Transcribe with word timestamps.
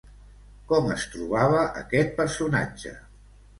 Com 0.71 0.89
es 0.93 1.05
trobava 1.17 1.61
aquest 1.83 2.19
personatge? 2.25 2.97